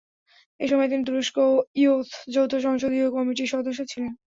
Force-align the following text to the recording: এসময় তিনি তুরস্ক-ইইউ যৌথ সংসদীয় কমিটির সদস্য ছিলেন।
এসময় 0.59 0.89
তিনি 0.89 1.03
তুরস্ক-ইইউ 1.05 1.93
যৌথ 2.33 2.51
সংসদীয় 2.65 3.07
কমিটির 3.15 3.51
সদস্য 3.53 3.79
ছিলেন। 3.91 4.11